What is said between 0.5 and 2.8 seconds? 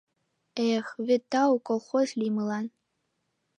Эх, вет, тау колхоз лиймылан!